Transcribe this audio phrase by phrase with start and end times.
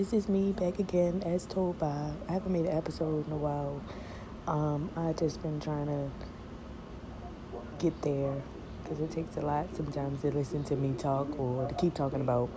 [0.00, 2.10] this is me back again, as told by.
[2.26, 3.82] I haven't made an episode in a while.
[4.46, 6.10] Um, I just been trying to
[7.78, 8.40] get there
[8.82, 12.22] because it takes a lot sometimes to listen to me talk or to keep talking
[12.22, 12.48] about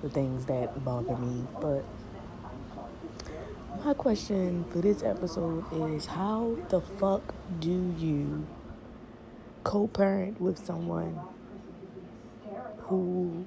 [0.00, 1.44] the things that bother me.
[1.60, 1.84] But
[3.84, 8.46] my question for this episode is how the fuck do you
[9.64, 11.18] co parent with someone
[12.82, 13.44] who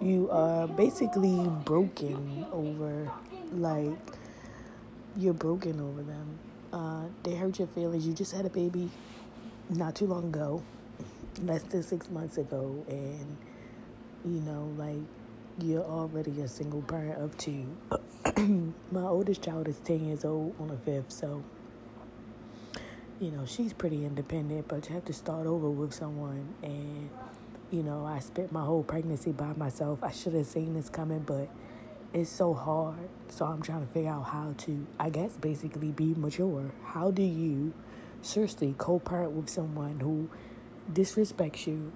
[0.00, 3.10] you are basically broken over?
[3.52, 3.96] Like,
[5.16, 6.38] you're broken over them.
[6.72, 8.06] Uh, they hurt your feelings.
[8.06, 8.90] You just had a baby
[9.70, 10.62] not too long ago,
[11.42, 13.36] less than six months ago, and
[14.24, 15.02] you know, like,
[15.58, 17.64] you're already a single parent of two.
[18.92, 21.42] My oldest child is 10 years old on the 5th, so
[23.20, 26.54] you know, she's pretty independent, but you have to start over with someone.
[26.62, 27.08] And,
[27.70, 30.02] you know, I spent my whole pregnancy by myself.
[30.02, 31.48] I should have seen this coming, but
[32.12, 33.08] it's so hard.
[33.28, 36.72] So I'm trying to figure out how to, I guess, basically be mature.
[36.84, 37.74] How do you
[38.22, 40.28] seriously co parent with someone who
[40.92, 41.92] disrespects you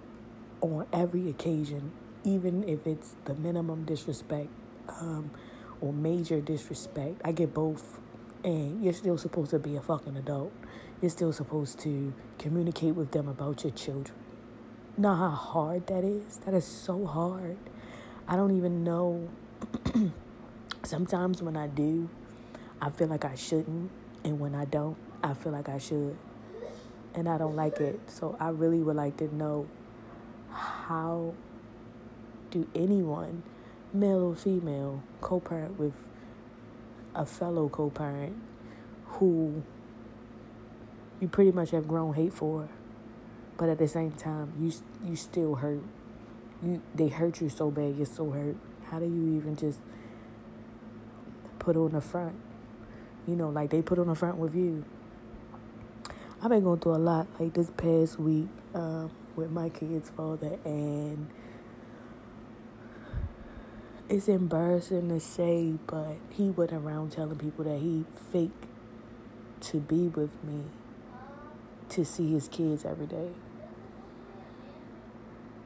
[0.60, 1.92] on every occasion,
[2.24, 4.48] even if it's the minimum disrespect
[4.88, 5.30] um,
[5.80, 7.20] or major disrespect?
[7.24, 7.98] I get both.
[8.42, 10.52] And you're still supposed to be a fucking adult
[11.00, 14.19] you're still supposed to communicate with them about your children.
[14.96, 16.38] Know how hard that is?
[16.44, 17.56] That is so hard.
[18.28, 19.28] I don't even know.
[20.82, 22.08] Sometimes when I do,
[22.80, 23.90] I feel like I shouldn't.
[24.24, 26.16] And when I don't, I feel like I should.
[27.14, 27.98] And I don't like it.
[28.08, 29.66] So I really would like to know
[30.50, 31.34] how
[32.50, 33.42] do anyone,
[33.92, 35.94] male or female, co parent with
[37.14, 38.36] a fellow co parent
[39.06, 39.62] who
[41.20, 42.68] you pretty much have grown hate for,
[43.60, 44.72] but at the same time, you
[45.04, 45.82] you still hurt.
[46.62, 48.56] You they hurt you so bad, you're so hurt.
[48.86, 49.80] How do you even just
[51.58, 52.36] put on the front?
[53.26, 54.82] You know, like they put on the front with you.
[56.42, 60.58] I've been going through a lot like this past week uh, with my kid's father,
[60.64, 61.28] and
[64.08, 68.64] it's embarrassing to say, but he went around telling people that he faked
[69.60, 70.64] to be with me
[71.90, 73.28] to see his kids every day.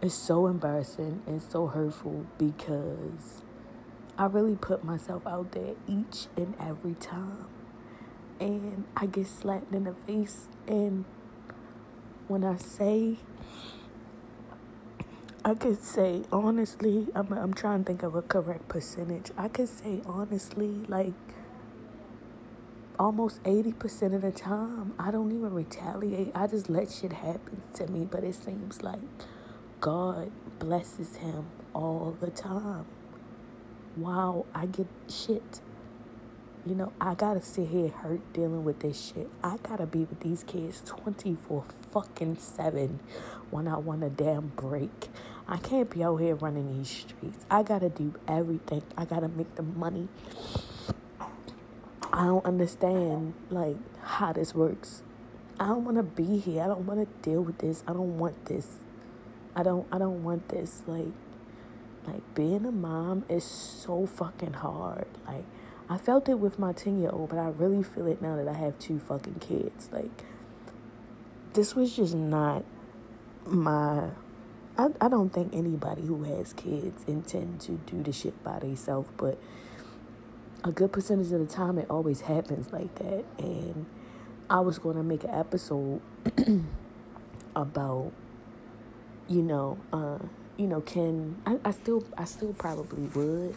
[0.05, 3.43] It's so embarrassing and so hurtful because
[4.19, 7.47] I really put myself out there each and every time.
[8.39, 10.49] And I get slapped in the face.
[10.67, 11.07] And
[12.29, 13.17] when I say,
[15.43, 19.31] I could say honestly, I'm, I'm trying to think of a correct percentage.
[19.39, 21.15] I could say honestly, like
[22.99, 26.31] almost 80% of the time, I don't even retaliate.
[26.35, 28.05] I just let shit happen to me.
[28.05, 29.01] But it seems like
[29.85, 32.87] God blesses him all the time.
[33.99, 35.61] Wow, I get shit.
[36.65, 39.29] You know, I gotta sit here hurt dealing with this shit.
[39.43, 42.99] I gotta be with these kids 24 fucking 7
[43.51, 45.11] when I want a damn break.
[45.47, 47.45] I can't be out here running these streets.
[47.51, 48.85] I gotta do everything.
[48.97, 50.09] I gotta make the money.
[52.11, 55.03] I don't understand like how this works.
[55.61, 56.63] I don't want to be here.
[56.63, 57.85] I don't want to deal with this.
[57.87, 58.79] I don't want this.
[59.57, 61.13] I don't I don't want this like
[62.07, 65.07] like being a mom is so fucking hard.
[65.27, 65.45] Like
[65.89, 68.79] I felt it with my 10-year-old, but I really feel it now that I have
[68.79, 69.89] two fucking kids.
[69.93, 70.25] Like
[71.55, 72.65] this was just not
[73.47, 74.11] my
[74.77, 79.09] I, I don't think anybody who has kids intend to do the shit by themselves,
[79.17, 79.39] but
[80.65, 83.85] a good percentage of the time it always happens like that and
[84.49, 86.01] i was going to make an episode
[87.57, 88.11] about
[89.29, 90.19] you know uh
[90.57, 93.55] you know can I, I still i still probably would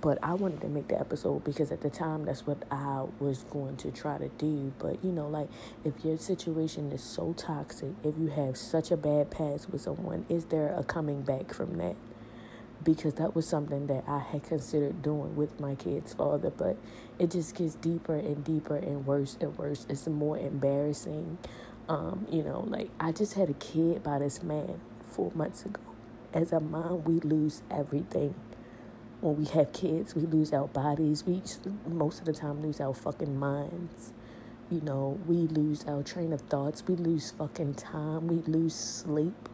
[0.00, 3.44] but i wanted to make the episode because at the time that's what i was
[3.50, 5.48] going to try to do but you know like
[5.84, 10.24] if your situation is so toxic if you have such a bad past with someone
[10.28, 11.96] is there a coming back from that
[12.82, 16.76] because that was something that I had considered doing with my kid's father, but
[17.18, 19.86] it just gets deeper and deeper and worse and worse.
[19.88, 21.38] It's more embarrassing.
[21.88, 24.80] Um, you know, like I just had a kid by this man
[25.10, 25.80] four months ago.
[26.32, 28.34] As a mom, we lose everything.
[29.20, 31.24] When we have kids, we lose our bodies.
[31.26, 31.42] We
[31.88, 34.12] most of the time lose our fucking minds.
[34.70, 36.84] You know, we lose our train of thoughts.
[36.88, 38.28] We lose fucking time.
[38.28, 39.48] We lose sleep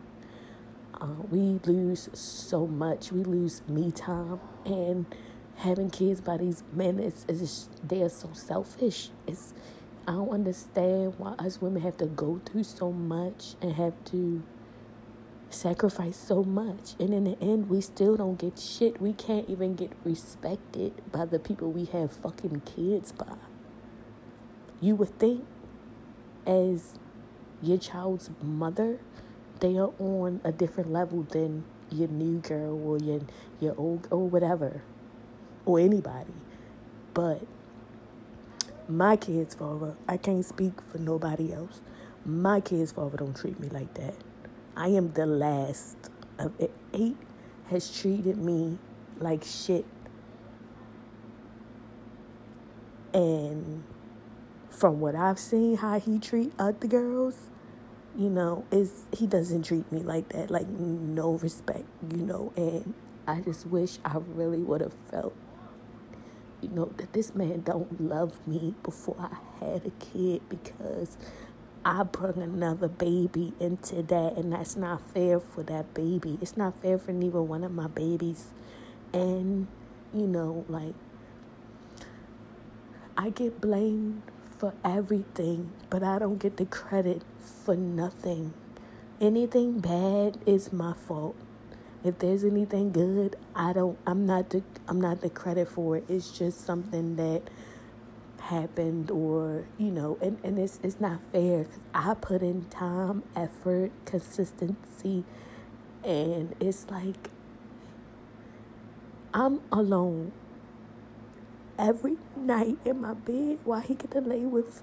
[1.00, 3.12] uh, we lose so much.
[3.12, 5.06] We lose me time and
[5.56, 7.00] having kids by these men.
[7.00, 9.10] It's, it's they're so selfish.
[9.26, 9.54] It's
[10.06, 14.42] I don't understand why us women have to go through so much and have to
[15.50, 16.94] sacrifice so much.
[17.00, 19.00] And in the end we still don't get shit.
[19.00, 23.36] We can't even get respected by the people we have fucking kids by.
[24.80, 25.44] You would think
[26.46, 26.98] as
[27.62, 29.00] your child's mother
[29.60, 33.20] they are on a different level than your new girl or your
[33.58, 34.82] your old or whatever
[35.64, 36.34] or anybody.
[37.14, 37.42] But
[38.88, 41.80] my kid's father i can't speak for nobody else
[42.24, 44.14] my kid's father don't treat me like that
[44.76, 45.96] I am the last
[46.38, 46.70] of it.
[46.92, 47.16] eight
[47.70, 48.78] has treated me
[49.18, 49.86] like shit.
[53.14, 53.82] And
[54.68, 57.48] from what I've seen, how he treat other girls,
[58.14, 62.52] you know, is he doesn't treat me like that, like no respect, you know.
[62.54, 62.92] And
[63.26, 65.34] I just wish I really would have felt,
[66.60, 71.16] you know, that this man don't love me before I had a kid because
[71.84, 76.38] I brought another baby into that, and that's not fair for that baby.
[76.42, 78.46] It's not fair for neither one of my babies.
[79.12, 79.68] And,
[80.12, 80.94] you know, like,
[83.16, 84.22] I get blamed
[84.58, 88.52] for everything, but I don't get the credit for nothing.
[89.20, 91.36] Anything bad is my fault.
[92.04, 96.04] If there's anything good, I don't I'm not the I'm not the credit for it.
[96.08, 97.42] It's just something that
[98.40, 103.22] happened or you know and, and it's, it's not fair because i put in time
[103.36, 105.24] effort consistency
[106.04, 107.30] and it's like
[109.34, 110.32] i'm alone
[111.78, 114.82] every night in my bed while he get to lay with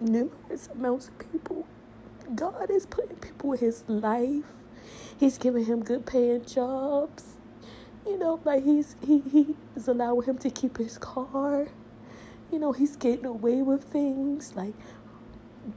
[0.00, 1.66] numerous amounts of people
[2.34, 4.63] god is putting people in his life
[5.18, 7.34] he's giving him good paying jobs
[8.06, 11.68] you know like he's he, is allowing him to keep his car
[12.54, 14.74] you know, he's getting away with things like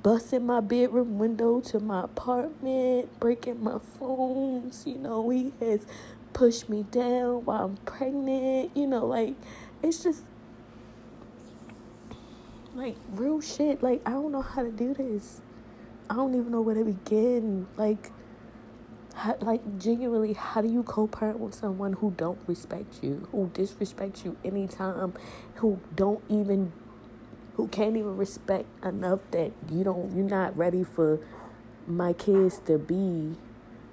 [0.04, 4.84] busting my bedroom window to my apartment, breaking my phones.
[4.86, 5.88] You know, he has
[6.34, 8.78] pushed me down while I'm pregnant.
[8.78, 9.34] You know, like,
[9.82, 10.22] it's just
[12.76, 13.82] like real shit.
[13.82, 15.42] Like, I don't know how to do this.
[16.12, 17.66] I don't even know where to begin.
[17.76, 18.12] Like,
[19.18, 24.24] how, like genuinely how do you co-parent with someone who don't respect you who disrespects
[24.24, 25.14] you anytime
[25.56, 26.72] who don't even
[27.56, 31.20] who can't even respect enough that you don't you're not ready for
[31.88, 33.36] my kids to be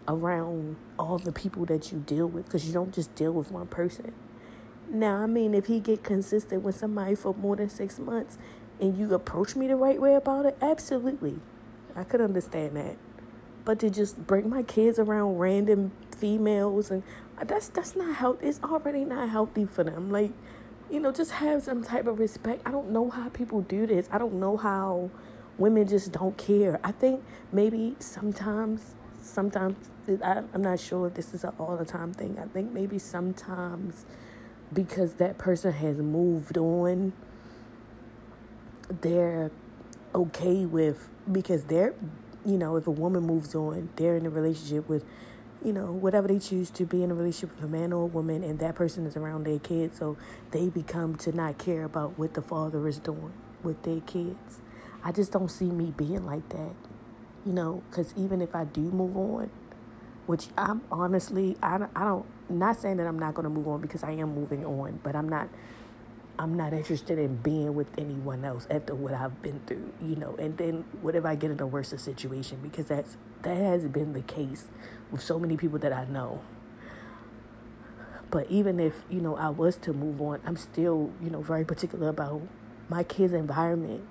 [0.06, 2.44] around all the people that you deal with?
[2.44, 4.12] Because you don't just deal with one person.
[4.90, 8.36] Now i mean if he get consistent with somebody for more than six months
[8.80, 11.36] and you approach me the right way about it absolutely.
[11.96, 12.96] I could understand that
[13.64, 17.02] but to just bring my kids around random females and
[17.38, 18.46] uh, that's that's not healthy.
[18.46, 20.10] It's already not healthy for them.
[20.10, 20.32] Like,
[20.90, 22.62] you know, just have some type of respect.
[22.66, 24.08] I don't know how people do this.
[24.12, 25.10] I don't know how
[25.58, 26.78] women just don't care.
[26.84, 29.76] I think maybe sometimes, sometimes
[30.22, 32.38] I, I'm not sure if this is an all the time thing.
[32.38, 34.04] I think maybe sometimes
[34.72, 37.12] because that person has moved on,
[39.00, 39.50] they're
[40.14, 41.94] okay with because they're
[42.44, 45.04] you know, if a woman moves on, they're in a relationship with,
[45.64, 48.06] you know, whatever they choose to be in a relationship with a man or a
[48.06, 50.16] woman, and that person is around their kids, so
[50.50, 53.32] they become to not care about what the father is doing
[53.62, 54.60] with their kids.
[55.02, 56.74] I just don't see me being like that,
[57.46, 59.50] you know, because even if I do move on,
[60.26, 63.80] which I'm honestly, I I don't, not saying that I'm not going to move on
[63.80, 65.48] because I am moving on, but I'm not
[66.38, 70.34] I'm not interested in being with anyone else after what I've been through, you know.
[70.36, 72.58] And then what if I get in a worse situation?
[72.62, 74.66] Because that's that has been the case
[75.10, 76.40] with so many people that I know.
[78.30, 81.64] But even if you know I was to move on, I'm still you know very
[81.64, 82.42] particular about
[82.88, 84.02] my kids' environment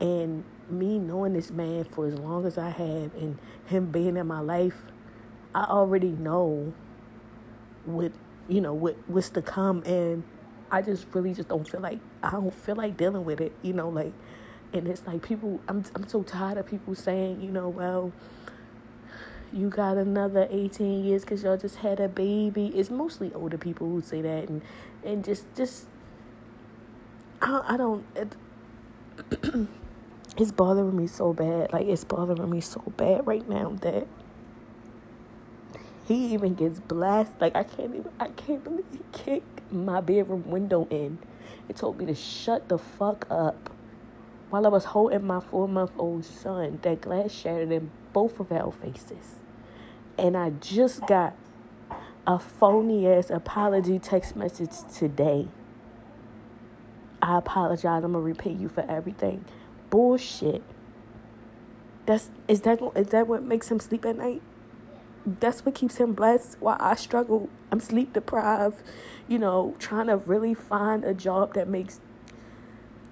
[0.00, 4.26] and me knowing this man for as long as I have and him being in
[4.26, 4.82] my life.
[5.54, 6.74] I already know
[7.86, 8.12] what
[8.48, 10.24] you know what what's to come and
[10.70, 13.72] I just really just don't feel like I don't feel like dealing with it, you
[13.72, 14.12] know, like
[14.72, 18.12] and it's like people I'm I'm so tired of people saying, you know, well,
[19.52, 22.68] you got another 18 years cuz y'all just had a baby.
[22.68, 24.62] It's mostly older people who say that and
[25.04, 25.86] and just just
[27.42, 28.36] I, I don't it,
[30.36, 31.72] it's bothering me so bad.
[31.72, 34.06] Like it's bothering me so bad right now that
[36.10, 37.40] he even gets blasted.
[37.40, 41.18] Like I can't even I can't believe he kicked my bedroom window in.
[41.68, 43.70] It told me to shut the fuck up.
[44.48, 48.50] While I was holding my four month old son, that glass shattered in both of
[48.50, 49.36] our faces.
[50.18, 51.36] And I just got
[52.26, 55.46] a phony ass apology text message today.
[57.22, 58.02] I apologize.
[58.02, 59.44] I'm gonna repay you for everything.
[59.90, 60.64] Bullshit.
[62.06, 64.42] That's is that is that what makes him sleep at night?
[65.26, 67.48] That's what keeps him blessed while I struggle.
[67.70, 68.82] I'm sleep deprived,
[69.28, 72.00] you know, trying to really find a job that makes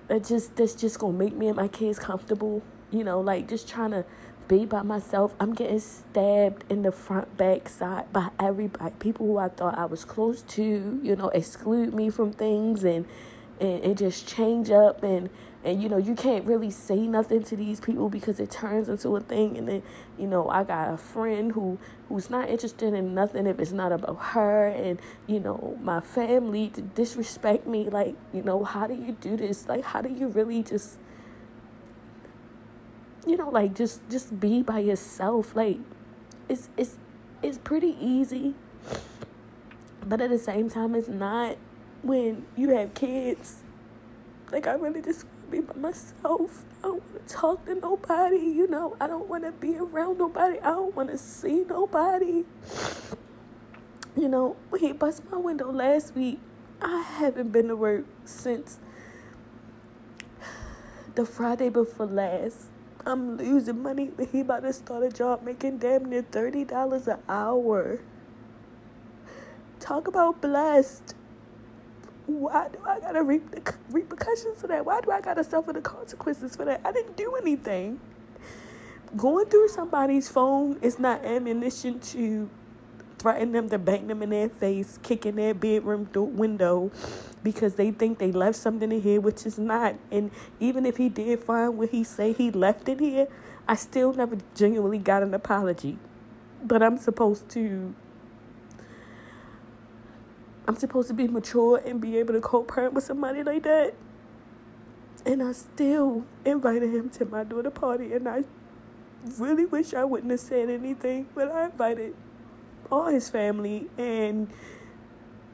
[0.08, 2.62] that just that's just gonna make me and my kids comfortable.
[2.90, 4.04] You know, like just trying to
[4.48, 5.34] be by myself.
[5.38, 8.94] I'm getting stabbed in the front, back, side by everybody.
[8.98, 13.06] People who I thought I was close to, you know, exclude me from things and
[13.60, 15.28] and, and just change up and
[15.64, 19.16] and you know you can't really say nothing to these people because it turns into
[19.16, 19.58] a thing.
[19.58, 19.82] And then
[20.18, 23.92] you know i got a friend who who's not interested in nothing if it's not
[23.92, 27.90] about her and you know my family to disrespect me.
[27.90, 29.68] Like you know how do you do this?
[29.68, 30.98] Like how do you really just
[33.26, 35.56] you know like just just be by yourself?
[35.56, 35.78] Like
[36.48, 36.98] it's it's
[37.42, 38.54] it's pretty easy.
[40.06, 41.56] But at the same time it's not
[42.02, 43.64] when you have kids.
[44.52, 46.64] Like i really just be by myself.
[46.78, 48.96] I don't want to talk to nobody, you know.
[49.00, 50.58] I don't want to be around nobody.
[50.60, 52.44] I don't want to see nobody.
[54.16, 56.40] You know, he bust my window last week,
[56.80, 58.78] I haven't been to work since
[61.14, 62.66] the Friday before last.
[63.04, 67.18] I'm losing money, but he about to start a job making damn near $30 an
[67.28, 68.00] hour.
[69.80, 71.14] Talk about blessed.
[72.28, 74.84] Why do I gotta reap the repercussions for that?
[74.84, 76.82] Why do I gotta suffer the consequences for that?
[76.84, 78.00] I didn't do anything.
[79.16, 82.50] Going through somebody's phone is not ammunition to
[83.18, 86.92] threaten them to bang them in their face, kick in their bedroom door window
[87.42, 89.94] because they think they left something in here, which is not.
[90.12, 90.30] And
[90.60, 93.28] even if he did find what he say he left in here,
[93.66, 95.96] I still never genuinely got an apology.
[96.62, 97.94] But I'm supposed to
[100.68, 103.94] I'm supposed to be mature and be able to co-parent with somebody like that.
[105.24, 108.44] And I still invited him to my daughter party, and I
[109.38, 112.14] really wish I wouldn't have said anything, but I invited
[112.92, 114.50] all his family, and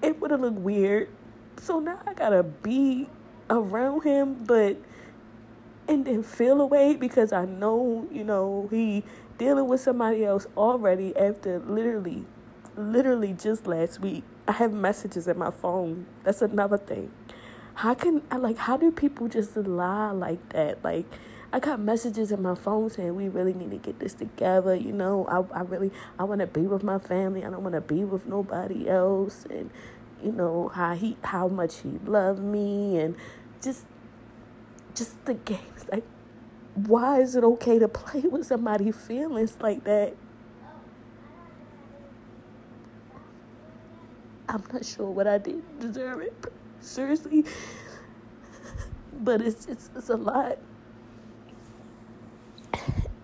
[0.03, 1.09] it would have looked weird.
[1.59, 3.09] So now I gotta be
[3.49, 4.77] around him, but
[5.87, 9.05] and then feel away because I know, you know, he
[9.39, 12.25] dealing with somebody else already after literally,
[12.77, 14.25] literally just last week.
[14.47, 16.07] I have messages in my phone.
[16.23, 17.11] That's another thing.
[17.75, 20.85] How can I like how do people just lie like that?
[20.85, 21.07] Like
[21.53, 24.93] I got messages in my phone saying we really need to get this together, you
[24.93, 25.27] know.
[25.27, 27.45] I I really I wanna be with my family.
[27.45, 29.71] I don't wanna be with nobody else and
[30.23, 33.17] you know, how he how much he loved me and
[33.63, 33.87] just
[34.95, 36.05] just the games like
[36.75, 40.15] why is it okay to play with somebody's feelings like that?
[44.55, 46.33] I'm not sure what I did deserve it.
[46.81, 47.45] Seriously.
[49.13, 50.59] But it's it's it's a lot.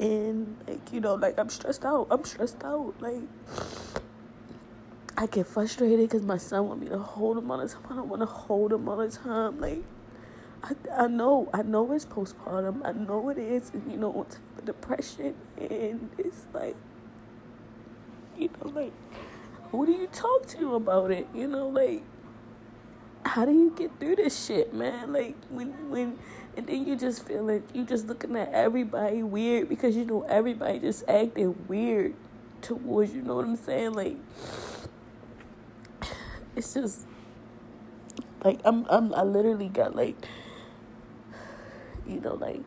[0.01, 2.09] And like, you know, like I'm stressed out.
[2.11, 2.95] I'm stressed out.
[3.01, 3.23] Like
[5.17, 7.83] I get frustrated because my son want me to hold him all the time.
[7.91, 9.61] I don't want to hold him all the time.
[9.61, 9.85] Like
[10.65, 12.85] I, I know, I know it's postpartum.
[12.85, 16.77] I know it is, and you know, on top of depression, and it's like,
[18.37, 18.93] you know, like
[19.71, 21.29] who do you talk to about it?
[21.35, 22.03] You know, like
[23.25, 25.13] how do you get through this shit, man?
[25.13, 26.19] Like when when
[26.57, 30.23] and then you just feel like you just looking at everybody weird because you know
[30.23, 32.15] everybody just acting weird
[32.63, 33.93] towards you know what I'm saying?
[33.93, 34.17] Like
[36.57, 37.07] it's just
[38.45, 40.17] like I'm I'm I literally got like
[42.07, 42.63] you know like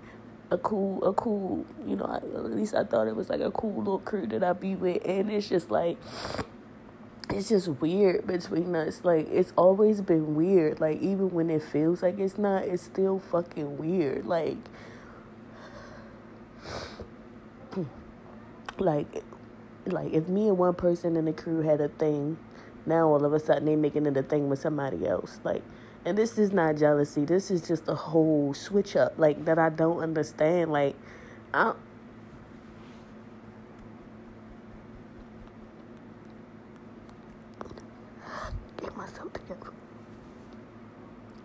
[0.51, 3.51] a cool a cool you know I, at least I thought it was like a
[3.51, 5.97] cool little crew that I be with and it's just like
[7.33, 9.01] it's just weird between us.
[9.03, 10.79] Like it's always been weird.
[10.79, 14.25] Like even when it feels like it's not, it's still fucking weird.
[14.25, 14.57] Like
[18.77, 19.23] like
[19.85, 22.37] like if me and one person in the crew had a thing,
[22.85, 25.39] now all of a sudden they making it a thing with somebody else.
[25.43, 25.63] Like
[26.05, 27.25] and this is not jealousy.
[27.25, 30.71] This is just a whole switch up like that I don't understand.
[30.71, 30.95] Like
[31.53, 31.73] I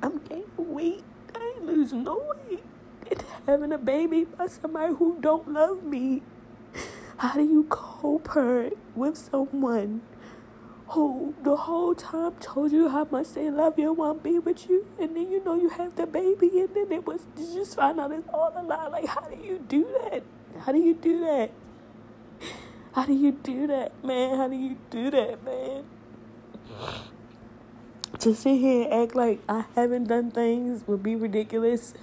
[0.00, 1.02] I'm gaining weight.
[1.34, 2.62] I ain't losing no weight.
[3.46, 6.22] Having a baby by somebody who don't love me.
[7.16, 10.02] How do you co-parent with someone
[10.90, 14.38] who the whole time told you how much they love you and want to be
[14.38, 17.54] with you, and then you know you have the baby, and then it was you
[17.54, 18.86] just find out it's all a lie.
[18.86, 20.22] Like, how do you do that?
[20.60, 21.50] How do you do that?
[22.92, 24.36] How do you do that, man?
[24.36, 25.84] How do you do that, man?
[28.20, 31.94] To sit here and act like I haven't done things would be ridiculous.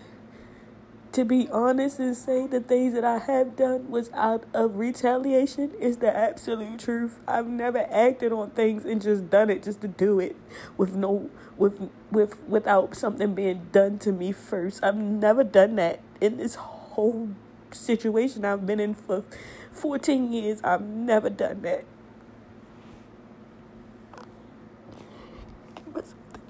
[1.12, 5.72] to be honest and say the things that I have done was out of retaliation
[5.79, 7.19] is the absolute truth.
[7.27, 10.36] I've never acted on things and just done it just to do it
[10.77, 14.84] with no with with without something being done to me first.
[14.84, 17.29] I've never done that in this whole
[17.72, 19.24] situation I've been in for
[19.72, 20.62] 14 years.
[20.63, 21.86] I've never done that.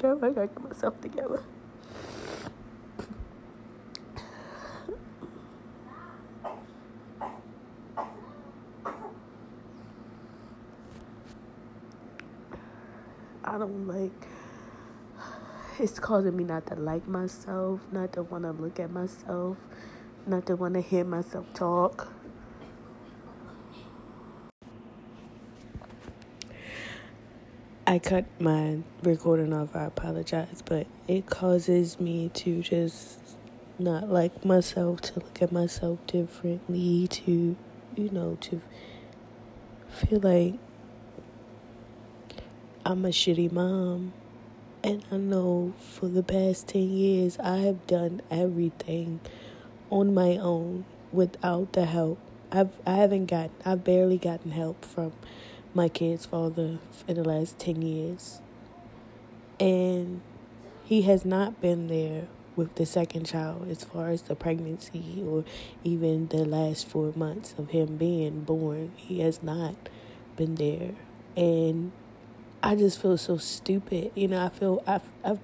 [0.05, 0.27] Together.
[0.27, 1.43] I gotta get myself together.
[13.43, 14.11] I don't like
[15.79, 19.57] it's causing me not to like myself, not to want to look at myself,
[20.27, 22.07] not to want to hear myself talk.
[27.95, 33.17] I cut my recording off, I apologize, but it causes me to just
[33.79, 37.55] not like myself, to look at myself differently, to,
[37.95, 38.61] you know, to
[39.87, 40.55] feel like
[42.85, 44.11] I'm a shitty mom.
[44.83, 49.21] And I know for the past 10 years, I have done everything
[49.89, 50.83] on my own
[51.13, 52.19] without the help.
[52.51, 55.13] I've, I haven't gotten, I've barely gotten help from
[55.75, 58.41] my kid's father in the last 10 years.
[59.59, 60.21] And
[60.85, 65.43] he has not been there with the second child as far as the pregnancy or
[65.83, 68.93] even the last four months of him being born.
[68.95, 69.75] He has not
[70.37, 70.91] been there.
[71.35, 71.91] And
[72.63, 74.11] I just feel so stupid.
[74.15, 75.39] You know, I feel I've, I've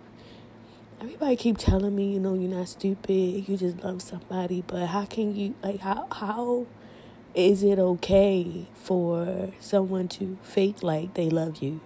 [1.02, 3.50] everybody keep telling me, you know, you're not stupid.
[3.50, 6.66] You just love somebody, but how can you like how how
[7.34, 11.82] is it okay for someone to fake like they love you?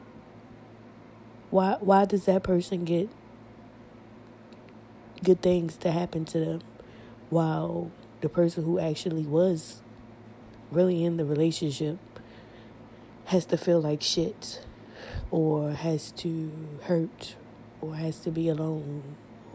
[1.50, 3.10] Why why does that person get
[5.24, 6.62] good things to happen to them
[7.30, 9.82] while the person who actually was
[10.72, 11.98] really in the relationship
[13.25, 14.62] has to feel like shit?
[15.32, 16.52] or has to
[16.84, 17.36] hurt
[17.82, 19.04] or has to be alone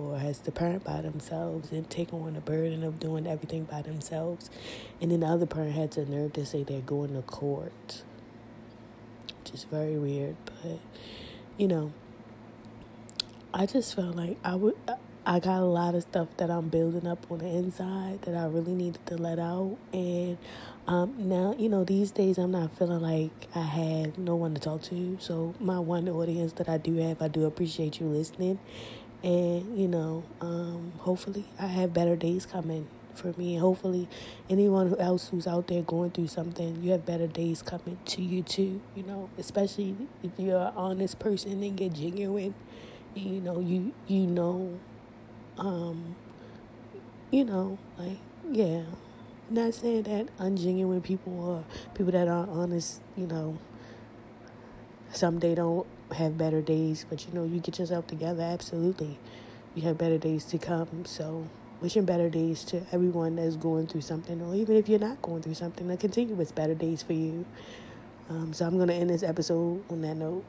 [0.01, 3.83] or has to parent by themselves and take on the burden of doing everything by
[3.83, 4.51] themselves.
[5.01, 8.03] And then the other parent has the nerve to say they're going to court.
[9.39, 10.79] Which is very weird, but
[11.57, 11.93] you know,
[13.53, 14.77] I just felt like I would
[15.27, 18.47] I got a lot of stuff that I'm building up on the inside that I
[18.47, 20.39] really needed to let out and
[20.91, 24.61] um, now, you know, these days I'm not feeling like I have no one to
[24.61, 25.17] talk to.
[25.21, 28.59] So, my one audience that I do have, I do appreciate you listening.
[29.23, 33.57] And, you know, um, hopefully I have better days coming for me.
[33.57, 34.09] Hopefully,
[34.49, 38.43] anyone else who's out there going through something, you have better days coming to you
[38.43, 38.81] too.
[38.97, 42.55] You know, especially if you're an honest person and get genuine.
[43.15, 44.79] You know, you you know,
[45.59, 46.17] um,
[47.31, 48.19] you know, like
[48.51, 48.83] yeah.
[49.53, 53.59] Not saying that ungenuine people or people that aren't honest, you know,
[55.13, 59.19] someday don't have better days, but you know, you get yourself together, absolutely.
[59.75, 61.05] You have better days to come.
[61.05, 61.49] So,
[61.81, 65.43] wishing better days to everyone that's going through something, or even if you're not going
[65.43, 67.45] through something, to continue with better days for you.
[68.29, 70.45] Um, so, I'm going to end this episode on that note.